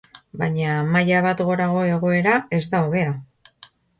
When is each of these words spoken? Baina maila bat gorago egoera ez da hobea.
Baina 0.43 0.77
maila 0.95 1.19
bat 1.25 1.43
gorago 1.51 1.83
egoera 1.91 2.33
ez 2.61 2.65
da 2.75 2.83
hobea. 2.87 3.15